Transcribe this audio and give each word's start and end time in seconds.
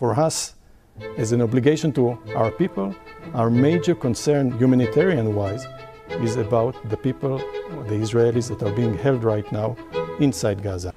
For 0.00 0.18
us, 0.18 0.54
as 1.18 1.30
an 1.32 1.42
obligation 1.42 1.92
to 1.92 2.16
our 2.34 2.50
people, 2.50 2.94
our 3.34 3.50
major 3.50 3.94
concern 3.94 4.50
humanitarian 4.58 5.34
wise 5.34 5.66
is 6.22 6.36
about 6.36 6.74
the 6.88 6.96
people, 6.96 7.36
the 7.86 7.96
Israelis 7.96 8.48
that 8.48 8.62
are 8.62 8.74
being 8.74 8.96
held 8.96 9.24
right 9.24 9.44
now 9.52 9.76
inside 10.18 10.62
Gaza. 10.62 10.94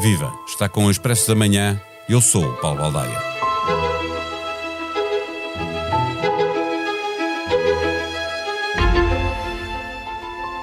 Viva! 0.00 0.32
Está 0.48 0.66
com 0.66 0.86
o 0.86 0.90
Expresso 0.90 1.28
da 1.28 1.34
Manhã. 1.34 1.78
Eu 2.08 2.22
sou 2.22 2.42
o 2.42 2.56
Paulo 2.56 2.80
Baldaia. 2.80 3.20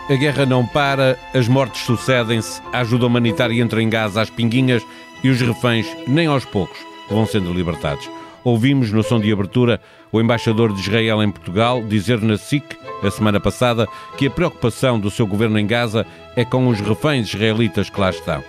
A 0.10 0.16
guerra 0.16 0.48
não 0.48 0.66
para, 0.66 1.20
as 1.36 1.48
mortes 1.48 1.84
sucedem-se, 1.86 2.62
a 2.74 2.80
ajuda 2.80 3.06
humanitária 3.06 3.62
entra 3.62 3.80
em 3.80 3.90
Gaza 3.90 4.24
às 4.24 4.30
pinguinhas 4.32 4.84
e 5.24 5.30
os 5.30 5.40
reféns, 5.42 5.88
nem 6.08 6.28
aos 6.28 6.46
poucos, 6.46 6.78
vão 7.10 7.26
sendo 7.26 7.54
libertados. 7.54 8.10
Ouvimos 8.44 8.92
no 8.92 9.04
som 9.04 9.20
de 9.20 9.32
abertura 9.32 9.80
o 10.12 10.20
embaixador 10.20 10.74
de 10.74 10.82
Israel 10.82 11.24
em 11.24 11.32
Portugal 11.32 11.82
dizer 11.82 12.22
na 12.22 12.38
SIC, 12.38 12.78
a 13.02 13.10
semana 13.10 13.40
passada, 13.40 13.88
que 14.18 14.28
a 14.28 14.32
preocupação 14.32 15.00
do 15.00 15.10
seu 15.10 15.26
governo 15.26 15.58
em 15.58 15.66
Gaza 15.66 16.06
é 16.36 16.44
com 16.44 16.68
os 16.68 16.80
reféns 16.80 17.34
israelitas 17.34 17.90
que 17.90 18.00
lá 18.00 18.10
estão. 18.10 18.44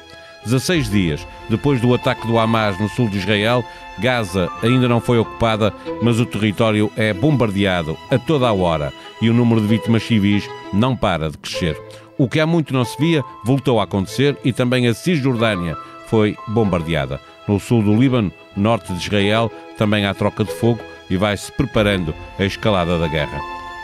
16 0.45 0.91
dias 0.91 1.27
depois 1.49 1.81
do 1.81 1.95
ataque 1.95 2.27
do 2.27 2.39
Hamas 2.39 2.79
no 2.79 2.89
sul 2.89 3.09
de 3.09 3.19
Israel, 3.19 3.65
Gaza 3.99 4.51
ainda 4.63 4.89
não 4.89 5.01
foi 5.01 5.19
ocupada, 5.19 5.73
mas 6.03 6.21
o 6.21 6.27
território 6.27 6.91
é 6.97 7.13
bombardeado 7.13 7.97
a 8.11 8.19
toda 8.19 8.49
a 8.49 8.53
hora 8.53 8.93
e 9.23 9.31
o 9.31 9.35
número 9.35 9.61
de 9.61 9.67
vítimas 9.67 10.03
civis 10.03 10.49
não 10.73 10.97
para 10.97 11.31
de 11.31 11.39
crescer. 11.39 11.81
O 12.19 12.29
que 12.29 12.41
há 12.41 12.47
muito 12.47 12.75
não 12.75 12.85
se 12.85 12.99
via 12.99 13.25
voltou 13.45 13.81
a 13.81 13.85
acontecer 13.85 14.37
e 14.45 14.53
também 14.53 14.87
a 14.87 14.95
Cisjordânia 14.95 15.77
foi 16.15 16.37
bombardeada. 16.47 17.21
No 17.49 17.59
sul 17.59 17.83
do 17.83 17.93
Líbano, 17.93 18.33
norte 18.57 18.93
de 18.93 19.03
Israel, 19.03 19.51
também 19.77 20.07
há 20.07 20.15
troca 20.15 20.45
de 20.45 20.53
fogo 20.53 20.79
e 21.11 21.17
vai-se 21.17 21.51
preparando 21.51 22.15
a 22.39 22.45
escalada 22.45 22.97
da 23.01 23.09
guerra. 23.09 23.41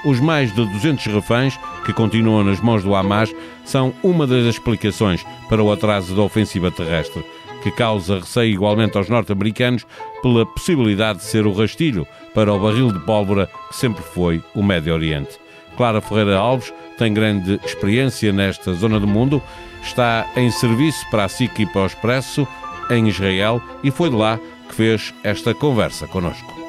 Os 0.07 0.21
mais 0.21 0.55
de 0.55 0.65
200 0.65 1.07
reféns 1.07 1.59
que 1.85 1.93
continuam 1.93 2.45
nas 2.45 2.61
mãos 2.61 2.85
do 2.85 2.95
Hamas 2.95 3.35
são 3.65 3.93
uma 4.01 4.29
das 4.29 4.45
explicações 4.45 5.27
para 5.49 5.61
o 5.61 5.73
atraso 5.73 6.15
da 6.15 6.23
ofensiva 6.23 6.71
terrestre, 6.71 7.25
que 7.65 7.73
causa 7.73 8.21
receio 8.21 8.53
igualmente 8.53 8.97
aos 8.97 9.09
norte-americanos 9.09 9.85
pela 10.23 10.47
possibilidade 10.47 11.19
de 11.19 11.25
ser 11.25 11.49
o 11.49 11.53
rastilho 11.53 12.07
para 12.33 12.55
o 12.55 12.61
barril 12.61 12.93
de 12.93 13.01
pólvora 13.01 13.51
que 13.69 13.77
sempre 13.77 14.05
foi 14.05 14.41
o 14.55 14.63
Médio 14.63 14.95
Oriente. 14.95 15.37
Clara 15.77 16.01
Ferreira 16.01 16.37
Alves 16.37 16.73
tem 16.99 17.13
grande 17.13 17.61
experiência 17.65 18.33
nesta 18.33 18.73
zona 18.75 19.01
do 19.01 19.07
mundo, 19.07 19.43
está 19.83 20.27
em 20.37 20.51
serviço 20.51 21.09
para 21.11 21.25
a 21.25 21.29
SIC 21.29 21.61
e 21.61 21.67
para 21.67 21.83
o 21.83 21.87
Expresso, 21.87 22.47
em 22.91 23.09
Israel, 23.09 23.63
e 23.83 23.91
foi 23.91 24.11
de 24.11 24.17
lá 24.17 24.39
que 24.69 24.75
fez 24.75 25.15
esta 25.25 25.55
conversa 25.55 26.07
connosco. 26.07 26.61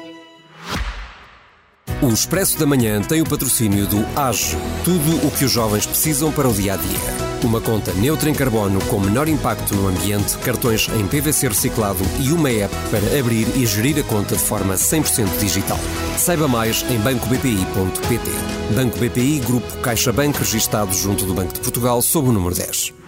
O 2.00 2.08
Expresso 2.08 2.58
da 2.58 2.66
Manhã 2.66 3.00
tem 3.00 3.20
o 3.20 3.28
patrocínio 3.28 3.86
do 3.86 4.04
AGE, 4.18 4.56
tudo 4.84 5.26
o 5.26 5.30
que 5.30 5.44
os 5.44 5.52
jovens 5.52 5.86
precisam 5.86 6.32
para 6.32 6.48
o 6.48 6.52
dia 6.52 6.74
a 6.74 6.76
dia. 6.76 7.21
Uma 7.44 7.60
conta 7.60 7.92
neutra 7.94 8.30
em 8.30 8.34
carbono 8.34 8.80
com 8.84 9.00
menor 9.00 9.28
impacto 9.28 9.74
no 9.74 9.88
ambiente, 9.88 10.38
cartões 10.38 10.88
em 10.94 11.06
PVC 11.06 11.48
reciclado 11.48 11.98
e 12.20 12.30
uma 12.30 12.48
app 12.48 12.74
para 12.88 13.18
abrir 13.18 13.48
e 13.56 13.66
gerir 13.66 13.98
a 13.98 14.02
conta 14.04 14.36
de 14.36 14.42
forma 14.42 14.74
100% 14.74 15.38
digital. 15.38 15.78
Saiba 16.16 16.46
mais 16.46 16.84
em 16.88 16.98
bancobpi.pt. 16.98 18.30
Banco 18.76 18.96
BPI, 18.98 19.40
Grupo 19.40 19.76
CaixaBank, 19.78 20.38
registado 20.38 20.94
junto 20.94 21.26
do 21.26 21.34
Banco 21.34 21.52
de 21.52 21.60
Portugal, 21.60 22.00
sob 22.00 22.28
o 22.28 22.32
número 22.32 22.54
10. 22.54 23.01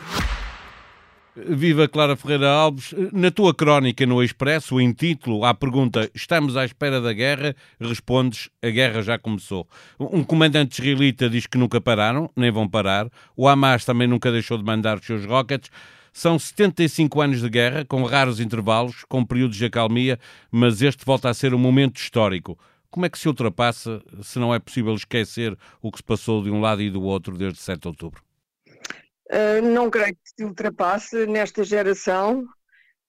Viva 1.36 1.88
Clara 1.88 2.14
Ferreira 2.14 2.48
Alves. 2.48 2.94
Na 3.12 3.28
tua 3.28 3.52
crónica 3.52 4.06
no 4.06 4.22
Expresso, 4.22 4.80
em 4.80 4.92
título, 4.92 5.44
à 5.44 5.52
pergunta 5.52 6.08
Estamos 6.14 6.56
à 6.56 6.64
espera 6.64 7.00
da 7.00 7.12
guerra, 7.12 7.56
respondes 7.80 8.48
A 8.62 8.70
guerra 8.70 9.02
já 9.02 9.18
começou. 9.18 9.68
Um 9.98 10.22
comandante 10.22 10.80
israelita 10.80 11.28
diz 11.28 11.48
que 11.48 11.58
nunca 11.58 11.80
pararam, 11.80 12.30
nem 12.36 12.52
vão 12.52 12.68
parar. 12.68 13.10
O 13.36 13.48
Hamas 13.48 13.84
também 13.84 14.06
nunca 14.06 14.30
deixou 14.30 14.56
de 14.56 14.62
mandar 14.62 14.98
os 14.98 15.04
seus 15.04 15.26
rockets. 15.26 15.70
São 16.12 16.38
75 16.38 17.20
anos 17.20 17.40
de 17.40 17.48
guerra, 17.48 17.84
com 17.84 18.04
raros 18.04 18.38
intervalos, 18.38 19.04
com 19.08 19.24
períodos 19.24 19.56
de 19.56 19.64
acalmia, 19.64 20.20
mas 20.52 20.82
este 20.82 21.04
volta 21.04 21.28
a 21.28 21.34
ser 21.34 21.52
um 21.52 21.58
momento 21.58 21.96
histórico. 21.96 22.56
Como 22.92 23.06
é 23.06 23.08
que 23.08 23.18
se 23.18 23.26
ultrapassa 23.26 24.00
se 24.22 24.38
não 24.38 24.54
é 24.54 24.60
possível 24.60 24.94
esquecer 24.94 25.58
o 25.82 25.90
que 25.90 25.98
se 25.98 26.04
passou 26.04 26.44
de 26.44 26.50
um 26.50 26.60
lado 26.60 26.80
e 26.80 26.88
do 26.88 27.02
outro 27.02 27.36
desde 27.36 27.58
7 27.58 27.80
de 27.80 27.88
outubro? 27.88 28.22
Uh, 29.30 29.62
não 29.62 29.90
creio 29.90 30.14
que 30.14 30.30
se 30.36 30.44
ultrapasse 30.44 31.26
nesta 31.26 31.64
geração, 31.64 32.44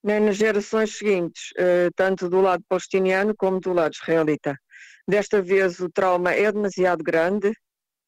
nem 0.03 0.19
nas 0.21 0.37
gerações 0.37 0.97
seguintes, 0.97 1.51
uh, 1.51 1.91
tanto 1.95 2.29
do 2.29 2.39
lado 2.39 2.63
palestiniano 2.69 3.35
como 3.35 3.59
do 3.59 3.73
lado 3.73 3.93
israelita. 3.93 4.57
Desta 5.07 5.41
vez 5.41 5.79
o 5.79 5.89
trauma 5.89 6.31
é 6.31 6.51
demasiado 6.51 7.03
grande, 7.03 7.51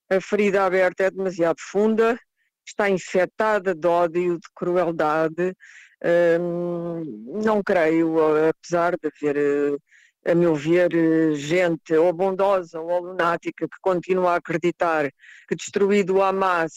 a 0.09 0.21
ferida 0.21 0.63
aberta 0.63 1.03
é 1.03 1.11
demasiado 1.11 1.57
funda, 1.59 2.17
está 2.65 2.89
infectada 2.89 3.75
de 3.75 3.87
ódio, 3.87 4.35
de 4.35 4.47
crueldade. 4.55 5.53
Uh, 6.01 7.41
não 7.43 7.61
creio, 7.61 8.17
apesar 8.49 8.95
de 8.95 9.07
haver, 9.07 9.77
a 10.25 10.33
meu 10.33 10.55
ver, 10.55 11.33
gente 11.35 11.93
ou 11.93 12.13
bondosa 12.13 12.79
ou 12.79 13.01
lunática 13.01 13.67
que 13.67 13.77
continua 13.81 14.33
a 14.33 14.35
acreditar 14.35 15.11
que 15.47 15.55
destruído 15.55 16.15
o 16.15 16.21
Hamas 16.23 16.71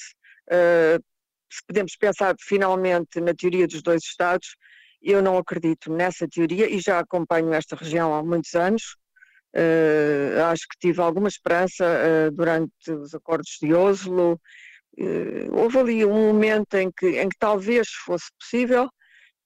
Uh, 0.50 0.98
se 1.50 1.60
podemos 1.66 1.96
pensar 1.96 2.34
finalmente 2.40 3.20
na 3.20 3.34
teoria 3.34 3.66
dos 3.66 3.82
dois 3.82 4.02
Estados, 4.02 4.56
eu 5.02 5.22
não 5.22 5.38
acredito 5.38 5.92
nessa 5.92 6.28
teoria 6.28 6.68
e 6.68 6.78
já 6.80 6.98
acompanho 6.98 7.52
esta 7.52 7.74
região 7.74 8.14
há 8.14 8.22
muitos 8.22 8.54
anos. 8.54 8.96
Uh, 9.56 10.44
acho 10.52 10.62
que 10.68 10.78
tive 10.78 11.00
alguma 11.00 11.26
esperança 11.26 11.84
uh, 11.84 12.30
durante 12.30 12.92
os 12.92 13.14
acordos 13.14 13.56
de 13.60 13.74
Oslo. 13.74 14.40
Uh, 14.96 15.56
houve 15.56 15.78
ali 15.78 16.04
um 16.04 16.28
momento 16.28 16.74
em 16.74 16.90
que, 16.92 17.18
em 17.18 17.28
que 17.28 17.38
talvez 17.38 17.88
fosse 17.88 18.26
possível, 18.38 18.88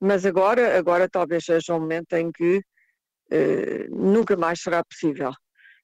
mas 0.00 0.26
agora, 0.26 0.76
agora 0.76 1.09
talvez 1.09 1.44
seja 1.44 1.75
um 1.75 1.81
momento 1.81 2.12
em 2.14 2.31
que 2.31 2.60
nunca 3.91 4.37
mais 4.37 4.60
será 4.60 4.84
possível. 4.84 5.32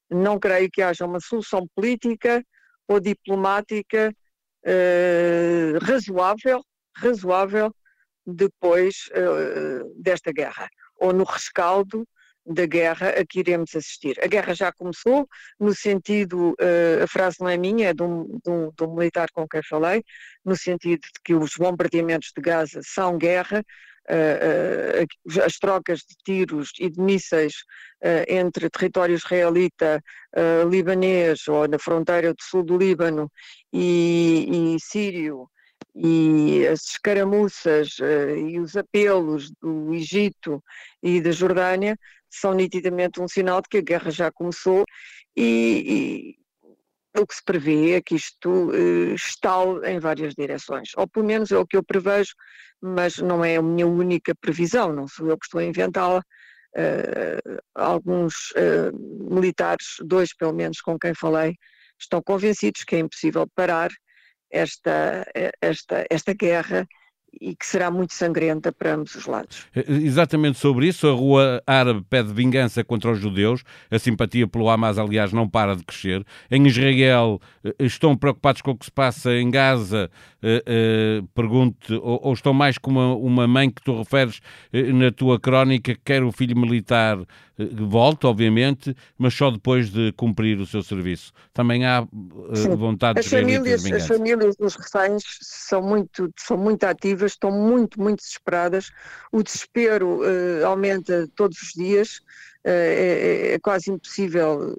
Não 0.09 0.39
creio 0.39 0.69
que 0.71 0.81
haja 0.81 1.05
uma 1.05 1.19
solução 1.19 1.67
política 1.75 2.41
ou 2.87 2.99
diplomática 2.99 4.13
uh, 4.65 5.79
razoável, 5.83 6.63
razoável 6.95 7.75
depois 8.25 9.09
uh, 9.11 10.01
desta 10.01 10.31
guerra, 10.31 10.69
ou 10.99 11.13
no 11.13 11.23
rescaldo 11.23 12.07
da 12.45 12.65
guerra 12.65 13.09
a 13.09 13.25
que 13.25 13.39
iremos 13.39 13.75
assistir. 13.75 14.17
A 14.21 14.27
guerra 14.27 14.53
já 14.53 14.71
começou, 14.71 15.27
no 15.59 15.73
sentido, 15.73 16.51
uh, 16.51 17.03
a 17.03 17.07
frase 17.07 17.37
não 17.39 17.49
é 17.49 17.57
minha, 17.57 17.89
é 17.89 17.93
de 17.93 18.03
um, 18.03 18.39
de, 18.43 18.49
um, 18.49 18.71
de 18.71 18.83
um, 18.83 18.95
militar 18.95 19.29
com 19.31 19.47
quem 19.47 19.61
falei, 19.63 20.03
no 20.43 20.55
sentido 20.55 21.01
de 21.01 21.21
que 21.23 21.33
os 21.33 21.55
bombardeamentos 21.57 22.31
de 22.35 22.41
Gaza 22.41 22.81
são 22.83 23.17
guerra, 23.17 23.63
uh, 24.11 25.03
uh, 25.03 25.43
as 25.43 25.53
trocas 25.57 25.99
de 25.99 26.15
tiros 26.23 26.71
e 26.79 26.89
de 26.89 26.99
mísseis 27.01 27.53
entre 28.27 28.67
território 28.67 29.13
israelita, 29.13 30.03
libanês 30.67 31.47
ou 31.47 31.67
na 31.67 31.77
fronteira 31.77 32.33
do 32.33 32.41
sul 32.41 32.63
do 32.63 32.75
Líbano 32.75 33.31
e, 33.71 34.73
e 34.75 34.79
sírio, 34.79 35.47
e 35.95 36.65
as 36.67 36.81
escaramuças 36.81 37.99
uh, 37.99 38.35
e 38.37 38.59
os 38.59 38.75
apelos 38.75 39.51
do 39.61 39.93
Egito 39.93 40.63
e 41.01 41.21
da 41.21 41.31
Jordânia 41.31 41.97
são 42.29 42.53
nitidamente 42.53 43.21
um 43.21 43.27
sinal 43.27 43.61
de 43.61 43.67
que 43.69 43.77
a 43.77 43.81
guerra 43.81 44.11
já 44.11 44.31
começou 44.31 44.85
e 45.35 46.35
o 47.17 47.25
que 47.27 47.35
se 47.35 47.43
prevê 47.43 47.93
é 47.93 48.01
que 48.01 48.15
isto 48.15 48.49
uh, 48.49 49.13
estale 49.13 49.89
em 49.89 49.99
várias 49.99 50.33
direções, 50.33 50.89
ou 50.95 51.07
pelo 51.07 51.25
menos 51.25 51.51
é 51.51 51.57
o 51.57 51.65
que 51.65 51.77
eu 51.77 51.83
prevejo, 51.83 52.33
mas 52.81 53.17
não 53.17 53.43
é 53.43 53.57
a 53.57 53.61
minha 53.61 53.85
única 53.85 54.33
previsão, 54.35 54.93
não 54.93 55.07
sou 55.07 55.27
eu 55.27 55.37
que 55.37 55.45
estou 55.45 55.59
a 55.59 55.63
inventá-la. 55.63 56.23
Uh, 56.73 57.59
alguns 57.75 58.51
uh, 58.51 59.33
militares, 59.33 59.97
dois 60.05 60.33
pelo 60.33 60.53
menos 60.53 60.79
com 60.79 60.97
quem 60.97 61.13
falei, 61.13 61.55
estão 61.99 62.21
convencidos 62.23 62.85
que 62.85 62.95
é 62.95 62.99
impossível 62.99 63.45
parar 63.53 63.89
esta, 64.49 65.25
esta, 65.61 66.05
esta 66.09 66.33
guerra 66.33 66.87
e 67.39 67.55
que 67.55 67.65
será 67.65 67.89
muito 67.89 68.13
sangrenta 68.13 68.71
para 68.71 68.95
ambos 68.95 69.15
os 69.15 69.25
lados. 69.25 69.67
Eh, 69.75 69.85
exatamente 69.87 70.57
sobre 70.57 70.87
isso, 70.87 71.07
a 71.07 71.11
Rua 71.11 71.63
Árabe 71.65 72.03
pede 72.09 72.33
vingança 72.33 72.83
contra 72.83 73.11
os 73.11 73.19
judeus, 73.19 73.63
a 73.89 73.97
simpatia 73.97 74.47
pelo 74.47 74.69
Hamas, 74.69 74.97
aliás, 74.97 75.31
não 75.31 75.47
para 75.47 75.75
de 75.75 75.83
crescer. 75.83 76.25
Em 76.49 76.65
Israel 76.67 77.39
eh, 77.63 77.73
estão 77.79 78.15
preocupados 78.17 78.61
com 78.61 78.71
o 78.71 78.77
que 78.77 78.85
se 78.85 78.91
passa 78.91 79.33
em 79.33 79.49
Gaza, 79.49 80.09
uh, 80.43 81.27
pergunte, 81.33 81.93
ou, 81.93 82.19
ou, 82.23 82.33
estão 82.33 82.53
mais 82.53 82.77
como 82.77 82.99
uma, 82.99 83.15
uma 83.15 83.47
mãe 83.47 83.69
que 83.69 83.81
tu 83.83 83.97
referes 83.97 84.39
uh, 84.73 84.93
na 84.93 85.11
tua 85.11 85.39
crónica, 85.39 85.95
quer 86.03 86.23
o 86.23 86.31
filho 86.31 86.57
militar 86.57 87.19
uh, 87.19 87.27
volte, 87.87 88.25
obviamente, 88.25 88.95
mas 89.17 89.33
só 89.33 89.51
depois 89.51 89.89
de 89.89 90.11
cumprir 90.13 90.59
o 90.59 90.65
seu 90.65 90.83
serviço. 90.83 91.31
Também 91.53 91.85
há 91.85 92.07
vontade 92.77 93.19
as 93.19 93.27
famílias, 93.27 93.83
de 93.83 93.93
As 93.93 94.07
famílias 94.07 94.55
dos 94.55 94.75
reféns 94.75 95.23
são 95.41 95.81
muito, 95.81 96.31
são 96.37 96.57
muito 96.57 96.83
ativas, 96.83 97.33
estão 97.33 97.51
muito, 97.51 98.01
muito 98.01 98.19
desesperadas. 98.19 98.91
O 99.31 99.43
desespero 99.43 100.21
aumenta 100.65 101.27
todos 101.35 101.61
os 101.61 101.73
dias. 101.73 102.21
É, 102.63 102.71
é, 102.71 103.53
é, 103.55 103.59
quase 103.59 103.89
impossível 103.89 104.75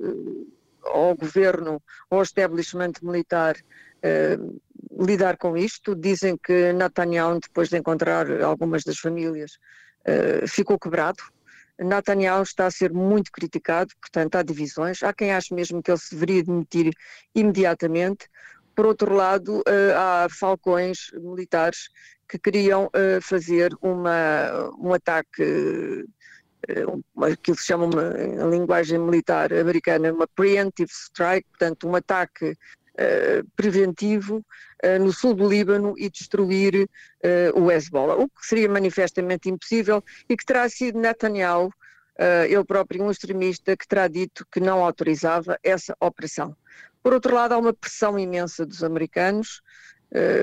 ao 0.85 1.17
governo, 1.17 1.82
ao 2.11 2.23
establishment 2.23 2.93
militar 3.03 3.56
uh, 3.56 4.61
lidar 4.98 5.36
com 5.36 5.56
isto. 5.56 5.94
Dizem 5.94 6.36
que 6.36 6.72
Netanyahu, 6.72 7.40
depois 7.40 7.68
de 7.68 7.78
encontrar 7.78 8.42
algumas 8.42 8.84
das 8.84 8.98
famílias, 8.98 9.58
uh, 10.06 10.46
ficou 10.46 10.78
quebrado. 10.78 11.22
Netanyahu 11.78 12.42
está 12.42 12.66
a 12.66 12.70
ser 12.70 12.92
muito 12.92 13.32
criticado, 13.32 13.92
portanto 14.00 14.36
há 14.36 14.42
divisões. 14.42 15.02
Há 15.02 15.12
quem 15.12 15.32
ache 15.32 15.54
mesmo 15.54 15.82
que 15.82 15.90
ele 15.90 15.98
se 15.98 16.14
deveria 16.14 16.44
demitir 16.44 16.92
imediatamente. 17.34 18.28
Por 18.74 18.86
outro 18.86 19.14
lado, 19.14 19.58
uh, 19.60 19.96
há 19.96 20.28
falcões 20.30 21.10
militares 21.14 21.88
que 22.28 22.38
queriam 22.38 22.90
fazer 23.20 23.76
uma, 23.82 24.70
um 24.78 24.94
ataque 24.94 26.06
aquilo 26.62 27.56
que 27.56 27.56
se 27.56 27.66
chama 27.66 27.84
uma, 27.84 28.18
em 28.18 28.50
linguagem 28.50 28.98
militar 28.98 29.52
americana, 29.52 30.10
uma 30.10 30.26
preemptive 30.26 30.90
strike, 30.90 31.46
portanto 31.50 31.86
um 31.86 31.94
ataque 31.94 32.56
uh, 32.94 33.48
preventivo 33.56 34.44
uh, 34.84 34.98
no 35.02 35.12
sul 35.12 35.34
do 35.34 35.48
Líbano 35.48 35.94
e 35.96 36.10
destruir 36.10 36.74
uh, 36.84 37.60
o 37.60 37.70
Hezbollah, 37.70 38.16
o 38.16 38.28
que 38.28 38.46
seria 38.46 38.68
manifestamente 38.68 39.48
impossível 39.48 40.02
e 40.28 40.36
que 40.36 40.44
terá 40.44 40.68
sido 40.68 40.98
Netanyahu, 40.98 41.70
ele 42.48 42.64
próprio 42.64 43.02
um 43.02 43.10
extremista, 43.10 43.76
que 43.76 43.88
terá 43.88 44.06
dito 44.06 44.46
que 44.52 44.60
não 44.60 44.84
autorizava 44.84 45.58
essa 45.62 45.96
operação. 45.98 46.54
Por 47.02 47.14
outro 47.14 47.34
lado, 47.34 47.52
há 47.52 47.58
uma 47.58 47.72
pressão 47.72 48.18
imensa 48.18 48.66
dos 48.66 48.84
americanos, 48.84 49.62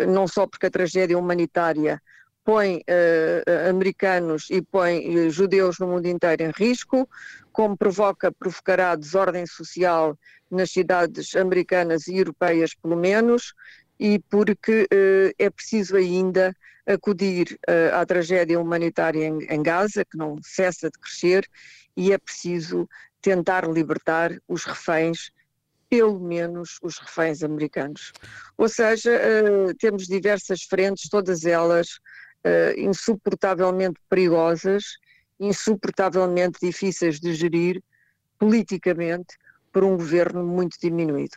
não 0.10 0.28
só 0.28 0.48
porque 0.48 0.66
a 0.66 0.72
tragédia 0.72 1.18
humanitária 1.18 2.02
põe 2.50 2.78
uh, 2.78 3.70
americanos 3.70 4.48
e 4.50 4.60
põe 4.60 5.08
uh, 5.08 5.30
judeus 5.30 5.78
no 5.78 5.86
mundo 5.86 6.08
inteiro 6.08 6.42
em 6.42 6.50
risco, 6.50 7.08
como 7.52 7.78
provoca, 7.78 8.32
provocará 8.32 8.96
desordem 8.96 9.46
social 9.46 10.18
nas 10.50 10.72
cidades 10.72 11.36
americanas 11.36 12.08
e 12.08 12.18
europeias, 12.18 12.74
pelo 12.74 12.96
menos, 12.96 13.54
e 14.00 14.18
porque 14.32 14.88
uh, 14.92 15.32
é 15.38 15.48
preciso 15.52 15.96
ainda 15.96 16.52
acudir 16.88 17.60
à 17.94 18.04
tragédia 18.04 18.60
humanitária 18.60 19.24
em, 19.24 19.44
em 19.44 19.62
Gaza, 19.62 20.04
que 20.04 20.18
não 20.18 20.38
cessa 20.42 20.90
de 20.90 20.98
crescer, 20.98 21.48
e 21.96 22.12
é 22.12 22.18
preciso 22.18 22.90
tentar 23.22 23.70
libertar 23.70 24.36
os 24.48 24.64
reféns 24.64 25.32
pelo 25.88 26.20
menos 26.20 26.80
os 26.82 26.98
reféns 26.98 27.44
americanos. 27.44 28.12
Ou 28.58 28.68
seja, 28.68 29.12
temos 29.78 30.08
diversas 30.08 30.64
frentes, 30.64 31.10
todas 31.10 31.46
elas 31.46 32.00
uh, 32.46 32.80
insuportavelmente 32.80 34.00
perigosas, 34.10 34.84
insuportavelmente 35.40 36.60
difíceis 36.62 37.20
de 37.20 37.34
gerir 37.34 37.82
politicamente 38.38 39.36
por 39.72 39.84
um 39.84 39.96
governo 39.98 40.46
muito 40.46 40.78
diminuído. 40.82 41.36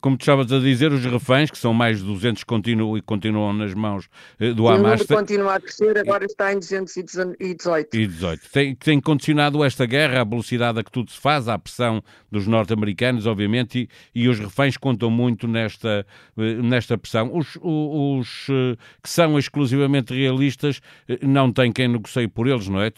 Como 0.00 0.16
tu 0.16 0.22
estavas 0.22 0.52
a 0.52 0.58
dizer, 0.58 0.92
os 0.92 1.04
reféns, 1.04 1.50
que 1.50 1.58
são 1.58 1.72
mais 1.74 1.98
de 1.98 2.04
200 2.04 2.44
continuam, 2.44 2.96
e 2.96 3.02
continuam 3.02 3.52
nas 3.52 3.74
mãos 3.74 4.08
eh, 4.38 4.52
do 4.52 4.68
Hamas... 4.68 4.80
O 4.80 4.82
número 4.82 5.08
continua 5.08 5.54
a 5.54 5.60
crescer, 5.60 5.98
agora 5.98 6.24
está 6.24 6.52
em 6.52 6.58
218. 6.58 7.96
E 7.96 8.06
18. 8.06 8.50
Tem, 8.50 8.74
tem 8.74 9.00
condicionado 9.00 9.64
esta 9.64 9.86
guerra, 9.86 10.20
a 10.20 10.24
velocidade 10.24 10.78
a 10.78 10.84
que 10.84 10.90
tudo 10.90 11.10
se 11.10 11.18
faz, 11.18 11.48
a 11.48 11.58
pressão 11.58 12.02
dos 12.30 12.46
norte-americanos, 12.46 13.26
obviamente, 13.26 13.88
e, 14.14 14.22
e, 14.22 14.28
os 14.28 14.38
reféns 14.38 14.76
contam 14.76 15.10
muito 15.10 15.48
nesta, 15.48 16.06
eh, 16.36 16.54
nesta 16.62 16.96
pressão. 16.96 17.30
Os, 17.36 17.56
os, 17.56 18.20
os, 18.20 18.46
eh, 18.50 18.76
que 19.02 19.08
são 19.08 19.38
exclusivamente 19.38 20.14
realistas 20.14 20.80
não 21.22 21.52
têm 21.52 21.72
quem 21.72 21.88
negocie 21.88 22.28
por 22.28 22.46
eles, 22.46 22.68
não 22.68 22.80
é? 22.80 22.90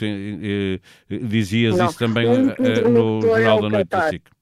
Dizias 1.09 1.79
isso 1.79 1.99
também 1.99 2.27
no 2.91 3.21
Jornal 3.21 3.63
da 3.63 3.69
Noite 3.69 3.89
da 3.89 4.11
SIC. 4.11 4.34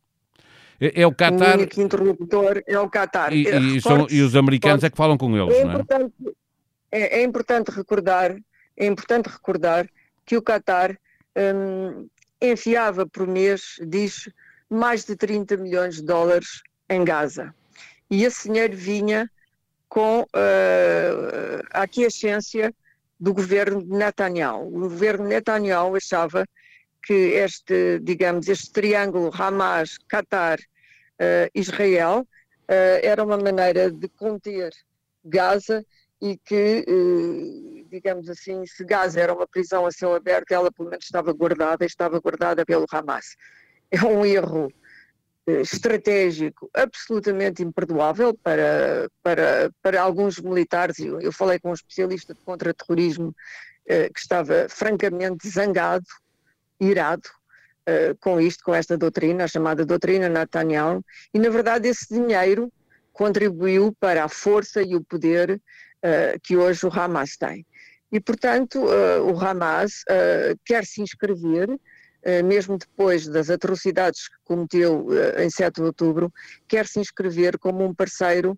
É, 0.83 1.03
é 1.03 1.07
o 1.07 1.13
Qatar. 1.13 1.57
O 1.57 1.59
único 1.61 1.81
interlocutor 1.81 2.61
é 2.67 2.77
o 2.77 2.91
Qatar. 2.91 3.33
E, 3.33 3.77
e, 3.77 3.81
são, 3.81 4.09
e 4.11 4.21
os 4.21 4.35
americanos 4.35 4.83
é 4.83 4.91
que 4.91 4.97
falam 4.97 5.17
com 5.17 5.37
eles, 5.37 5.57
é 5.57 5.65
não 5.65 5.79
é? 5.79 6.29
É, 6.91 7.21
é? 7.21 7.23
importante 7.23 7.71
recordar, 7.71 8.37
é 8.77 8.87
importante 8.87 9.29
recordar 9.29 9.89
que 10.27 10.37
o 10.37 10.43
Qatar 10.43 10.99
hum, 11.37 12.09
enfiava 12.41 13.07
por 13.07 13.29
mês, 13.29 13.77
diz, 13.87 14.29
mais 14.69 15.05
de 15.05 15.15
30 15.15 15.57
milhões 15.57 15.97
de 15.97 16.03
dólares 16.03 16.63
em 16.89 17.05
Gaza. 17.05 17.55
E 18.11 18.25
esse 18.25 18.49
dinheiro 18.49 18.77
vinha 18.77 19.31
com 19.89 20.23
uh, 20.23 21.63
a 21.71 21.83
aquiescência 21.83 22.75
do 23.21 23.33
governo 23.33 23.83
de 23.83 23.91
Netanyahu. 23.91 24.67
O 24.67 24.81
governo 24.81 25.25
de 25.25 25.35
Netanyahu 25.35 25.95
achava 25.95 26.45
que 27.05 27.13
este, 27.13 28.01
digamos, 28.01 28.49
este 28.49 28.73
triângulo 28.73 29.31
Hamas, 29.33 29.97
Qatar 30.09 30.59
uh, 31.23 31.51
Israel, 31.55 32.21
uh, 32.21 32.99
era 33.03 33.23
uma 33.23 33.37
maneira 33.37 33.91
de 33.91 34.09
conter 34.09 34.73
Gaza 35.25 35.85
e 36.21 36.37
que, 36.37 36.85
uh, 36.89 37.87
digamos 37.89 38.29
assim, 38.29 38.67
se 38.67 38.85
Gaza 38.85 39.21
era 39.21 39.33
uma 39.35 39.47
prisão 39.47 39.87
a 39.87 39.93
céu 39.93 40.15
aberto, 40.15 40.53
ela 40.53 40.71
pelo 40.73 40.91
menos 40.91 41.05
estava 41.05 41.33
guardada, 41.33 41.85
estava 41.85 42.19
guardada 42.21 42.65
pelo 42.65 42.87
Hamas. 42.91 43.37
É 43.91 44.03
um 44.03 44.25
erro 44.25 44.73
estratégico 45.45 46.71
absolutamente 46.73 47.65
imperdoável 47.65 48.33
para, 48.33 49.11
para, 49.23 49.73
para 49.83 50.01
alguns 50.01 50.39
militares. 50.39 51.01
Eu, 51.01 51.21
eu 51.21 51.33
falei 51.33 51.59
com 51.59 51.71
um 51.71 51.75
especialista 51.75 52.33
de 52.33 52.41
contra-terrorismo 52.41 53.35
que 53.85 54.21
estava 54.21 54.69
francamente 54.69 55.49
zangado, 55.49 56.07
irado, 56.81 57.29
uh, 57.89 58.17
com 58.21 58.41
isto, 58.41 58.65
com 58.65 58.75
esta 58.75 58.97
doutrina, 58.97 59.45
a 59.45 59.49
chamada 59.49 59.85
doutrina 59.85 60.29
Netanyahu, 60.29 61.05
e 61.33 61.39
na 61.39 61.49
verdade 61.49 61.89
esse 61.89 62.13
dinheiro 62.13 62.73
contribuiu 63.13 63.95
para 64.01 64.25
a 64.25 64.29
força 64.29 64.83
e 64.83 64.95
o 64.95 65.03
poder 65.03 65.53
uh, 65.53 66.41
que 66.43 66.57
hoje 66.57 66.87
o 66.87 66.93
Hamas 66.93 67.37
tem. 67.37 67.67
E, 68.11 68.21
portanto, 68.21 68.79
uh, 68.79 69.23
o 69.23 69.39
Hamas 69.39 70.05
quer 70.67 70.85
se 70.85 71.01
inscrever, 71.01 71.69
mesmo 72.45 72.77
depois 72.77 73.27
das 73.27 73.49
atrocidades 73.49 74.29
que 74.29 74.37
cometeu 74.45 75.09
em 75.39 75.49
7 75.49 75.77
de 75.77 75.83
outubro, 75.83 76.33
quer 76.69 76.87
se 76.87 77.01
inscrever 77.01 77.59
como 77.59 77.83
um 77.83 77.95
parceiro 77.95 78.57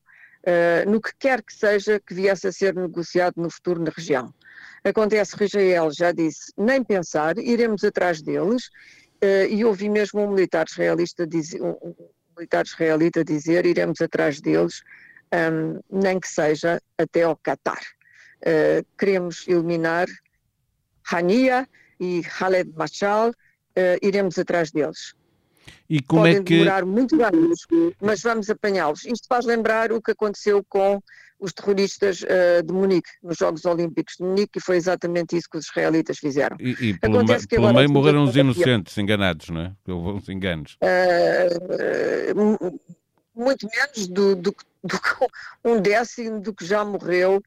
no 0.88 1.00
que 1.00 1.12
quer 1.18 1.40
que 1.40 1.54
seja 1.54 1.98
que 1.98 2.12
viesse 2.12 2.48
a 2.48 2.52
ser 2.52 2.74
negociado 2.74 3.34
no 3.36 3.48
futuro 3.48 3.80
na 3.80 3.90
região. 3.96 4.34
Acontece 4.82 5.36
que 5.36 5.44
Israel 5.44 5.88
já 5.96 6.10
disse 6.10 6.52
nem 6.58 6.82
pensar, 6.82 7.38
iremos 7.38 7.84
atrás 7.84 8.20
deles 8.20 8.64
Uh, 8.64 9.03
e 9.50 9.64
ouvi 9.64 9.88
mesmo 9.88 10.22
um 10.22 10.30
militar 10.30 10.66
israelita 10.68 11.26
dizer, 11.26 11.60
um, 11.62 11.94
militar 12.36 12.64
israelita 12.64 13.24
dizer 13.24 13.66
iremos 13.66 14.00
atrás 14.00 14.40
deles, 14.40 14.82
um, 15.32 15.80
nem 15.90 16.20
que 16.20 16.28
seja 16.28 16.80
até 16.98 17.22
ao 17.22 17.36
Qatar. 17.36 17.80
Uh, 18.40 18.84
queremos 18.98 19.46
eliminar 19.48 20.06
Hania 21.10 21.68
e 21.98 22.22
Khaled 22.22 22.72
Mashal, 22.76 23.30
uh, 23.30 23.98
iremos 24.02 24.38
atrás 24.38 24.70
deles. 24.70 25.14
E 25.88 26.02
como 26.02 26.22
Podem 26.22 26.36
é 26.36 26.42
que... 26.42 26.58
demorar 26.58 26.84
muito 26.84 27.22
anos, 27.24 27.66
mas 28.00 28.20
vamos 28.22 28.50
apanhá-los. 28.50 29.04
Isto 29.04 29.26
faz 29.28 29.44
lembrar 29.46 29.92
o 29.92 30.02
que 30.02 30.12
aconteceu 30.12 30.64
com 30.68 31.00
os 31.38 31.52
terroristas 31.52 32.22
uh, 32.22 32.62
de 32.64 32.72
Munique, 32.72 33.08
nos 33.22 33.36
Jogos 33.36 33.64
Olímpicos 33.64 34.14
de 34.18 34.24
Munique, 34.24 34.58
e 34.58 34.60
foi 34.60 34.76
exatamente 34.76 35.36
isso 35.36 35.48
que 35.50 35.58
os 35.58 35.66
israelitas 35.66 36.18
fizeram. 36.18 36.56
E, 36.60 36.70
e 36.88 36.98
pelo, 36.98 37.24
me, 37.24 37.38
que 37.38 37.48
pelo 37.48 37.72
meio 37.72 37.90
morreram 37.90 38.24
os 38.24 38.36
inocentes, 38.36 38.96
enganados, 38.98 39.50
não 39.50 39.60
é? 39.60 39.72
Uns 39.88 40.28
enganos. 40.28 40.76
Uh, 40.82 42.80
muito 43.34 43.68
menos 43.68 44.08
do, 44.08 44.36
do, 44.36 44.54
do, 44.84 45.00
que 45.00 45.26
um 45.64 45.80
décimo 45.80 46.40
do 46.40 46.54
que 46.54 46.64
já 46.64 46.84
morreu, 46.84 47.42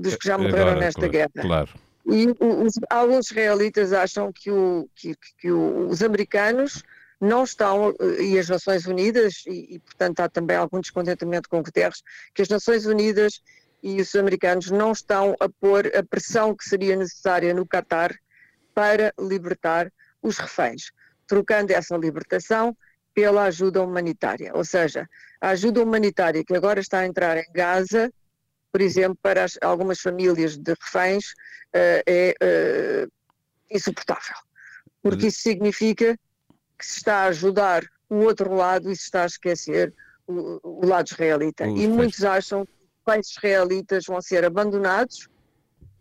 dos 0.00 0.16
que 0.16 0.26
já 0.26 0.36
morreram 0.36 0.72
Agora, 0.72 0.80
nesta 0.80 1.08
claro, 1.08 1.12
guerra. 1.12 1.30
Claro. 1.40 1.70
E 2.06 2.26
os, 2.40 2.74
alguns 2.90 3.30
israelitas 3.30 3.92
acham 3.92 4.32
que, 4.32 4.50
o, 4.50 4.88
que, 4.94 5.14
que 5.38 5.52
o, 5.52 5.88
os 5.88 6.02
americanos 6.02 6.82
não 7.22 7.44
estão, 7.44 7.94
eh, 8.00 8.22
e 8.22 8.38
as 8.38 8.48
Nações 8.48 8.86
Unidas, 8.86 9.42
e, 9.46 9.76
e, 9.76 9.78
portanto 9.78 10.20
há 10.20 10.28
também 10.28 10.56
algum 10.56 10.80
descontentamento 10.80 11.48
com 11.48 11.62
Guterres, 11.62 12.02
que 12.34 12.42
as 12.42 12.48
Nações 12.48 12.84
Unidas 12.84 13.40
e 13.82 14.00
os 14.00 14.14
americanos 14.14 14.70
não 14.70 14.92
estão 14.92 15.34
a 15.40 15.48
pôr 15.48 15.86
a 15.96 16.02
pressão 16.02 16.54
que 16.54 16.64
seria 16.64 16.96
necessária 16.96 17.54
no 17.54 17.66
Catar 17.66 18.14
para 18.74 19.12
libertar 19.18 19.92
os 20.22 20.38
reféns, 20.38 20.92
trocando 21.26 21.72
essa 21.72 21.96
libertação 21.96 22.76
pela 23.14 23.44
ajuda 23.44 23.82
humanitária. 23.82 24.52
Ou 24.54 24.64
seja, 24.64 25.08
a 25.40 25.50
ajuda 25.50 25.82
humanitária 25.82 26.44
que 26.44 26.54
agora 26.54 26.80
está 26.80 27.00
a 27.00 27.06
entrar 27.06 27.36
em 27.38 27.52
Gaza 27.52 28.10
por 28.72 28.80
exemplo, 28.80 29.18
para 29.20 29.44
as, 29.44 29.58
algumas 29.60 30.00
famílias 30.00 30.56
de 30.56 30.72
reféns 30.82 31.26
uh, 31.76 32.02
é 32.06 32.34
uh, 32.42 33.12
insuportável, 33.70 34.34
porque 35.02 35.26
isso 35.26 35.42
significa 35.42 36.18
que 36.82 36.86
se 36.88 36.96
está 36.98 37.18
a 37.18 37.26
ajudar 37.26 37.84
o 38.10 38.16
outro 38.16 38.52
lado 38.52 38.90
e 38.90 38.96
se 38.96 39.04
está 39.04 39.22
a 39.22 39.26
esquecer 39.26 39.94
o, 40.26 40.58
o 40.82 40.86
lado 40.86 41.06
israelita. 41.06 41.64
e 41.64 41.86
muitos 41.86 42.24
acham 42.24 42.66
que 42.66 43.18
os 43.18 43.30
israelitas 43.30 44.04
vão 44.06 44.20
ser 44.20 44.44
abandonados 44.44 45.28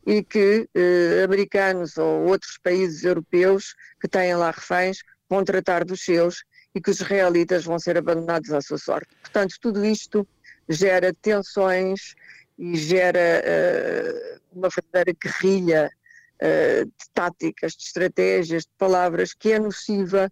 e 0.05 0.23
que 0.23 0.67
eh, 0.73 1.21
americanos 1.23 1.97
ou 1.97 2.25
outros 2.25 2.57
países 2.57 3.03
europeus 3.03 3.75
que 3.99 4.07
têm 4.07 4.35
lá 4.35 4.49
reféns 4.49 4.97
vão 5.29 5.43
tratar 5.43 5.85
dos 5.85 6.03
seus 6.03 6.43
e 6.73 6.81
que 6.81 6.89
os 6.89 6.99
israelitas 6.99 7.63
vão 7.63 7.77
ser 7.77 7.97
abandonados 7.97 8.51
à 8.51 8.61
sua 8.61 8.79
sorte. 8.79 9.15
Portanto, 9.21 9.55
tudo 9.61 9.85
isto 9.85 10.27
gera 10.67 11.13
tensões 11.21 12.15
e 12.57 12.75
gera 12.75 13.43
uh, 13.43 14.39
uma 14.51 14.69
verdadeira 14.69 15.17
guerrilha 15.21 15.91
uh, 16.41 16.85
de 16.85 17.09
táticas, 17.13 17.73
de 17.73 17.83
estratégias, 17.83 18.63
de 18.63 18.71
palavras 18.77 19.33
que 19.33 19.51
é 19.51 19.59
nociva 19.59 20.31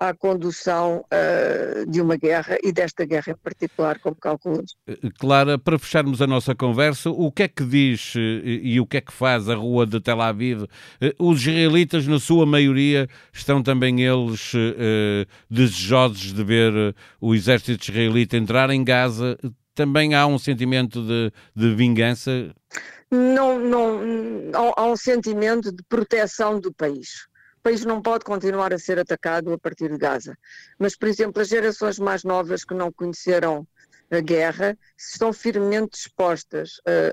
à 0.00 0.14
condução 0.14 1.04
uh, 1.12 1.90
de 1.90 2.00
uma 2.00 2.16
guerra 2.16 2.56
e 2.64 2.72
desta 2.72 3.04
guerra 3.04 3.32
em 3.32 3.36
particular, 3.36 3.98
como 3.98 4.16
calculamos. 4.16 4.74
Eh, 4.88 4.96
Clara, 5.18 5.58
para 5.58 5.78
fecharmos 5.78 6.22
a 6.22 6.26
nossa 6.26 6.54
conversa, 6.54 7.10
o 7.10 7.30
que 7.30 7.42
é 7.42 7.48
que 7.48 7.62
diz 7.62 8.14
eh, 8.16 8.20
e 8.62 8.80
o 8.80 8.86
que 8.86 8.96
é 8.96 9.00
que 9.02 9.12
faz 9.12 9.46
a 9.50 9.54
rua 9.54 9.86
de 9.86 10.00
Tel 10.00 10.22
Aviv? 10.22 10.64
Os 11.18 11.42
israelitas, 11.42 12.06
na 12.06 12.18
sua 12.18 12.46
maioria, 12.46 13.08
estão 13.30 13.62
também 13.62 14.00
eles 14.00 14.54
uh, 14.54 15.26
desejosos 15.50 16.32
de 16.32 16.42
ver 16.42 16.94
o 17.20 17.34
exército 17.34 17.90
israelita 17.90 18.38
entrar 18.38 18.70
em 18.70 18.82
Gaza? 18.82 19.38
Também 19.74 20.14
há 20.14 20.26
um 20.26 20.38
sentimento 20.38 21.02
de, 21.02 21.30
de 21.54 21.74
vingança? 21.74 22.54
Não, 23.10 23.58
não, 23.58 24.00
há 24.76 24.86
um 24.86 24.96
sentimento 24.96 25.70
de 25.70 25.82
proteção 25.88 26.58
do 26.58 26.72
país 26.72 27.28
o 27.60 27.62
país 27.62 27.84
não 27.84 28.00
pode 28.00 28.24
continuar 28.24 28.72
a 28.72 28.78
ser 28.78 28.98
atacado 28.98 29.52
a 29.52 29.58
partir 29.58 29.90
de 29.90 29.98
Gaza. 29.98 30.36
Mas, 30.78 30.96
por 30.96 31.08
exemplo, 31.08 31.42
as 31.42 31.48
gerações 31.48 31.98
mais 31.98 32.24
novas 32.24 32.64
que 32.64 32.72
não 32.74 32.90
conheceram 32.90 33.66
a 34.10 34.20
guerra 34.20 34.76
estão 34.98 35.30
firmemente 35.30 35.90
dispostas 35.92 36.80
a, 36.86 37.12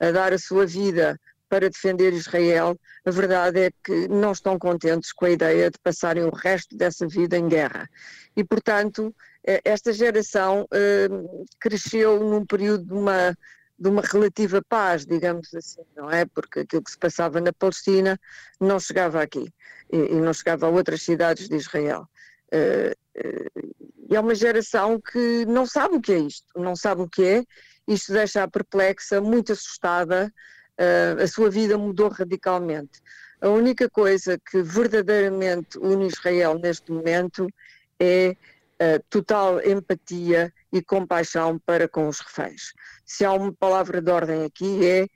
a, 0.00 0.06
a, 0.06 0.08
a 0.08 0.12
dar 0.12 0.32
a 0.32 0.38
sua 0.38 0.64
vida 0.66 1.18
para 1.48 1.68
defender 1.68 2.12
Israel, 2.12 2.78
a 3.04 3.10
verdade 3.10 3.58
é 3.58 3.70
que 3.82 4.06
não 4.06 4.30
estão 4.30 4.56
contentes 4.56 5.12
com 5.12 5.24
a 5.24 5.30
ideia 5.30 5.68
de 5.68 5.78
passarem 5.82 6.22
o 6.22 6.30
resto 6.30 6.76
dessa 6.76 7.08
vida 7.08 7.36
em 7.36 7.48
guerra. 7.48 7.90
E, 8.36 8.44
portanto, 8.44 9.12
eh, 9.44 9.60
esta 9.64 9.92
geração 9.92 10.64
eh, 10.72 11.08
cresceu 11.58 12.20
num 12.20 12.46
período 12.46 12.84
de 12.84 12.92
uma 12.92 13.36
de 13.80 13.88
uma 13.88 14.02
relativa 14.02 14.62
paz, 14.68 15.06
digamos 15.06 15.54
assim, 15.54 15.80
não 15.96 16.10
é? 16.10 16.26
Porque 16.26 16.60
aquilo 16.60 16.82
que 16.82 16.90
se 16.90 16.98
passava 16.98 17.40
na 17.40 17.50
Palestina 17.50 18.20
não 18.60 18.78
chegava 18.78 19.22
aqui 19.22 19.50
e, 19.90 19.96
e 19.96 20.14
não 20.20 20.34
chegava 20.34 20.66
a 20.66 20.68
outras 20.68 21.02
cidades 21.02 21.48
de 21.48 21.56
Israel. 21.56 22.06
Uh, 22.52 22.92
uh, 23.18 23.74
e 24.10 24.14
é 24.14 24.20
uma 24.20 24.34
geração 24.34 25.00
que 25.00 25.46
não 25.46 25.64
sabe 25.64 25.94
o 25.94 26.00
que 26.00 26.12
é 26.12 26.18
isto, 26.18 26.46
não 26.60 26.76
sabe 26.76 27.00
o 27.00 27.08
que 27.08 27.24
é, 27.24 27.44
isto 27.88 28.12
deixa-a 28.12 28.46
perplexa, 28.46 29.18
muito 29.18 29.52
assustada, 29.52 30.30
uh, 30.78 31.22
a 31.22 31.26
sua 31.26 31.48
vida 31.48 31.78
mudou 31.78 32.08
radicalmente. 32.08 33.00
A 33.40 33.48
única 33.48 33.88
coisa 33.88 34.38
que 34.38 34.60
verdadeiramente 34.62 35.78
une 35.78 36.06
Israel 36.06 36.58
neste 36.58 36.92
momento 36.92 37.48
é 37.98 38.36
total 39.10 39.60
empatia 39.62 40.52
e 40.72 40.82
compaixão 40.82 41.58
para 41.58 41.88
com 41.88 42.08
os 42.08 42.20
reféns. 42.20 42.72
Se 43.04 43.24
há 43.24 43.32
uma 43.32 43.52
palavra 43.52 44.00
de 44.00 44.10
ordem 44.10 44.44
aqui 44.44 44.86
é 44.86 45.06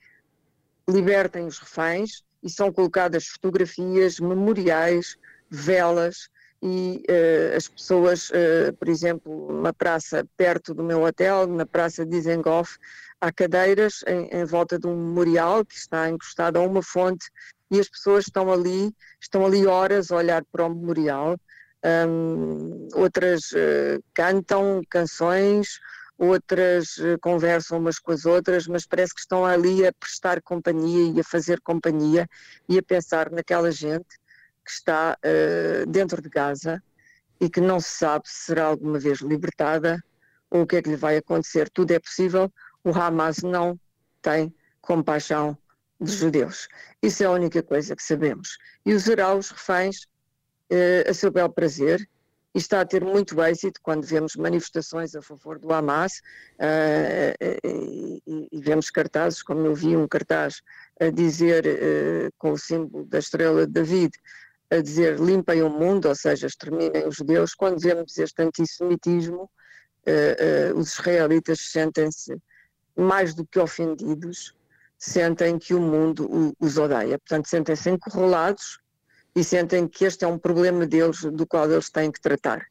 libertem 0.88 1.46
os 1.46 1.58
reféns 1.58 2.22
e 2.42 2.50
são 2.50 2.72
colocadas 2.72 3.26
fotografias, 3.26 4.20
memoriais, 4.20 5.16
velas 5.48 6.28
e 6.62 7.02
uh, 7.08 7.56
as 7.56 7.68
pessoas, 7.68 8.30
uh, 8.30 8.72
por 8.78 8.88
exemplo, 8.88 9.60
na 9.60 9.72
praça 9.72 10.26
perto 10.36 10.74
do 10.74 10.82
meu 10.82 11.02
hotel, 11.02 11.46
na 11.46 11.66
praça 11.66 12.04
de 12.04 12.12
Dizengoff, 12.12 12.78
há 13.20 13.30
cadeiras 13.32 14.02
em, 14.06 14.28
em, 14.28 14.44
volta 14.44 14.78
de 14.78 14.86
um 14.86 14.96
memorial 14.96 15.64
que 15.64 15.74
está 15.74 16.08
encostado 16.08 16.58
a 16.58 16.62
uma 16.62 16.82
fonte 16.82 17.30
e 17.70 17.78
as 17.78 17.88
pessoas 17.88 18.26
estão 18.26 18.52
ali, 18.52 18.94
estão 19.20 19.44
ali 19.44 19.66
horas 19.66 20.10
a 20.10 20.16
olhar 20.16 20.44
para 20.50 20.66
o 20.66 20.74
memorial 20.74 21.36
um, 21.84 22.88
outras 22.94 23.52
uh, 23.52 24.02
cantam 24.14 24.82
canções, 24.88 25.80
outras 26.16 26.96
uh, 26.96 27.18
conversam 27.20 27.78
umas 27.78 27.98
com 27.98 28.12
as 28.12 28.24
outras, 28.24 28.66
mas 28.66 28.86
parece 28.86 29.14
que 29.14 29.20
estão 29.20 29.44
ali 29.44 29.86
a 29.86 29.92
prestar 29.92 30.40
companhia 30.40 31.12
e 31.12 31.20
a 31.20 31.24
fazer 31.24 31.60
companhia 31.60 32.26
e 32.68 32.78
a 32.78 32.82
pensar 32.82 33.30
naquela 33.30 33.70
gente 33.70 34.18
que 34.64 34.70
está 34.70 35.18
uh, 35.18 35.86
dentro 35.90 36.22
de 36.22 36.28
Gaza 36.28 36.82
e 37.40 37.50
que 37.50 37.60
não 37.60 37.78
se 37.80 37.90
sabe 37.90 38.28
se 38.28 38.46
será 38.46 38.64
alguma 38.64 38.98
vez 38.98 39.20
libertada 39.20 40.02
ou 40.50 40.62
o 40.62 40.66
que 40.66 40.76
é 40.76 40.82
que 40.82 40.88
lhe 40.88 40.96
vai 40.96 41.16
acontecer. 41.18 41.68
Tudo 41.68 41.90
é 41.90 41.98
possível, 41.98 42.50
o 42.82 42.90
Hamas 42.90 43.38
não 43.38 43.78
tem 44.22 44.54
compaixão 44.80 45.58
dos 46.00 46.14
judeus. 46.14 46.68
Isso 47.02 47.22
é 47.22 47.26
a 47.26 47.30
única 47.30 47.62
coisa 47.62 47.94
que 47.94 48.02
sabemos. 48.02 48.56
E 48.86 48.94
usará 48.94 49.34
os 49.34 49.50
reféns 49.50 50.06
a 51.08 51.14
seu 51.14 51.30
bel 51.30 51.48
prazer 51.48 52.08
e 52.54 52.58
está 52.58 52.80
a 52.80 52.86
ter 52.86 53.04
muito 53.04 53.42
êxito 53.42 53.80
quando 53.82 54.06
vemos 54.06 54.36
manifestações 54.36 55.14
a 55.16 55.20
favor 55.20 55.58
do 55.58 55.72
Hamas 55.72 56.20
uh, 56.60 57.66
e, 57.66 58.48
vemos 58.60 58.90
cartazes, 58.90 59.42
como 59.42 59.66
eu 59.66 59.74
vi 59.74 59.96
um 59.96 60.06
cartaz 60.06 60.62
a 61.00 61.10
dizer 61.10 61.64
com 62.38 62.52
o 62.52 62.58
símbolo 62.58 63.04
da 63.06 63.18
estrela 63.18 63.66
de 63.66 63.72
David, 63.72 64.12
a 64.70 64.80
dizer 64.80 65.18
limpem 65.18 65.62
o 65.62 65.68
mundo, 65.68 66.08
ou 66.08 66.14
seja, 66.14 66.46
exterminem 66.46 67.06
os 67.06 67.16
judeus, 67.16 67.54
quando 67.54 67.80
vemos 67.80 68.16
este 68.16 68.40
antissemitismo, 68.40 69.50
os 70.76 70.92
israelitas 70.92 71.60
sentem-se 71.60 72.40
mais 72.96 73.34
do 73.34 73.44
que 73.44 73.58
ofendidos, 73.58 74.54
sentem 74.96 75.58
que 75.58 75.74
o 75.74 75.80
mundo 75.80 76.54
os 76.60 76.78
odeia, 76.78 77.18
portanto 77.18 77.46
sentem-se 77.46 77.90
encurralados 77.90 78.78
e 79.34 79.42
sentem 79.42 79.86
que 79.88 80.04
este 80.04 80.24
é 80.24 80.28
um 80.28 80.38
problema 80.38 80.86
deles, 80.86 81.22
do 81.22 81.46
qual 81.46 81.70
eles 81.70 81.90
têm 81.90 82.10
que 82.10 82.20
tratar. 82.20 82.66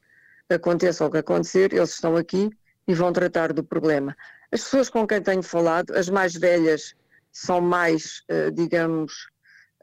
Aconteça 0.49 1.05
o 1.05 1.11
que 1.11 1.17
acontecer, 1.17 1.73
eles 1.73 1.91
estão 1.91 2.15
aqui 2.15 2.49
e 2.87 2.93
vão 2.93 3.11
tratar 3.11 3.53
do 3.53 3.63
problema. 3.63 4.15
As 4.51 4.63
pessoas 4.63 4.89
com 4.89 5.07
quem 5.07 5.21
tenho 5.21 5.43
falado, 5.43 5.95
as 5.95 6.09
mais 6.09 6.33
velhas, 6.33 6.95
são 7.31 7.59
mais, 7.59 8.21
uh, 8.29 8.51
digamos, 8.51 9.29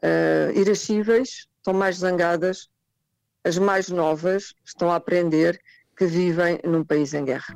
uh, 0.03 0.57
irascíveis, 0.57 1.47
estão 1.57 1.73
mais 1.73 1.97
zangadas, 1.97 2.69
as 3.43 3.57
mais 3.57 3.89
novas 3.89 4.53
estão 4.63 4.91
a 4.91 4.95
aprender 4.95 5.59
que 5.97 6.05
vivem 6.05 6.59
num 6.63 6.83
país 6.83 7.13
em 7.13 7.25
guerra. 7.25 7.55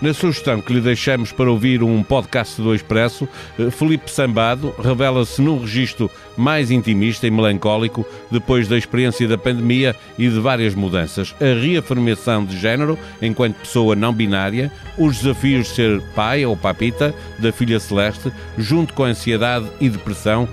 Na 0.00 0.14
sugestão 0.14 0.60
que 0.60 0.72
lhe 0.72 0.80
deixamos 0.80 1.32
para 1.32 1.50
ouvir 1.50 1.82
um 1.82 2.04
podcast 2.04 2.62
do 2.62 2.72
Expresso, 2.72 3.28
eh, 3.58 3.68
Felipe 3.68 4.08
Sambado 4.08 4.72
revela-se 4.80 5.42
num 5.42 5.58
registro 5.60 6.08
mais 6.36 6.70
intimista 6.70 7.26
e 7.26 7.32
melancólico 7.32 8.06
depois 8.30 8.68
da 8.68 8.78
experiência 8.78 9.26
da 9.26 9.36
pandemia 9.36 9.96
e 10.16 10.28
de 10.28 10.38
várias 10.38 10.72
mudanças. 10.76 11.34
A 11.40 11.60
reafirmação 11.60 12.44
de 12.44 12.56
género 12.56 12.96
enquanto 13.20 13.56
pessoa 13.56 13.96
não 13.96 14.12
binária, 14.12 14.70
os 14.96 15.18
desafios 15.18 15.66
de 15.66 15.74
ser 15.74 16.00
pai 16.14 16.46
ou 16.46 16.56
papita 16.56 17.12
da 17.40 17.50
filha 17.50 17.80
Celeste, 17.80 18.30
junto 18.56 18.94
com 18.94 19.02
ansiedade 19.02 19.66
e 19.80 19.88
depressão. 19.88 20.48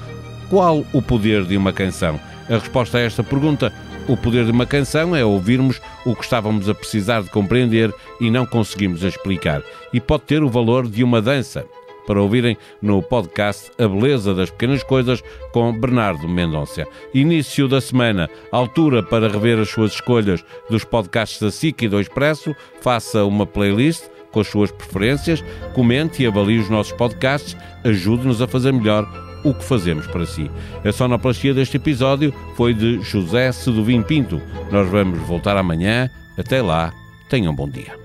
Qual 0.50 0.84
o 0.92 1.04
poder 1.04 1.46
de 1.46 1.56
uma 1.56 1.72
canção? 1.72 2.20
A 2.50 2.58
resposta 2.58 2.98
a 2.98 3.02
esta 3.02 3.24
pergunta 3.24 3.72
o 4.08 4.16
poder 4.16 4.46
de 4.46 4.52
uma 4.52 4.66
canção 4.66 5.16
é 5.16 5.26
ouvirmos 5.26 5.82
o 6.06 6.16
que 6.16 6.24
estávamos 6.24 6.70
a 6.70 6.76
precisar 6.76 7.22
de 7.22 7.30
compreender 7.30 7.94
e 8.20 8.30
não 8.30 8.46
conseguimos 8.46 9.04
explicar. 9.04 9.62
E 9.92 10.00
pode 10.00 10.24
ter 10.24 10.44
o 10.44 10.50
valor 10.50 10.88
de 10.88 11.04
uma 11.04 11.22
dança. 11.22 11.66
Para 12.06 12.22
ouvirem 12.22 12.56
no 12.80 13.02
podcast 13.02 13.72
A 13.80 13.88
Beleza 13.88 14.36
das 14.36 14.52
Pequenas 14.52 14.84
Coisas 14.84 15.24
com 15.52 15.74
Bernardo 15.74 16.28
Mendonça. 16.28 16.86
Início 17.16 17.68
da 17.68 17.82
semana, 17.82 18.30
altura 18.52 19.02
para 19.02 19.28
rever 19.28 19.58
as 19.58 19.70
suas 19.70 19.94
escolhas 19.94 20.46
dos 20.70 20.84
podcasts 20.84 21.42
da 21.42 21.50
SIC 21.50 21.82
e 21.82 21.88
do 21.88 22.00
Expresso. 22.00 22.56
Faça 22.82 23.26
uma 23.26 23.48
playlist 23.48 24.04
com 24.32 24.40
as 24.42 24.48
suas 24.48 24.70
preferências, 24.70 25.44
comente 25.74 26.22
e 26.22 26.28
avalie 26.28 26.60
os 26.60 26.70
nossos 26.70 26.92
podcasts, 26.92 27.58
ajude-nos 27.84 28.42
a 28.42 28.48
fazer 28.48 28.72
melhor 28.72 29.25
o 29.46 29.54
que 29.54 29.64
fazemos 29.64 30.08
para 30.08 30.26
si. 30.26 30.50
A 30.84 30.92
sonoplastia 30.92 31.54
deste 31.54 31.78
episódio 31.78 32.34
foi 32.56 32.74
de 32.74 33.00
José 33.02 33.52
Seduvim 33.52 34.02
Pinto. 34.02 34.42
Nós 34.72 34.90
vamos 34.90 35.20
voltar 35.20 35.56
amanhã. 35.56 36.10
Até 36.38 36.62
lá, 36.62 36.92
tenham 37.30 37.54
um 37.54 37.56
bom 37.56 37.70
dia. 37.70 38.05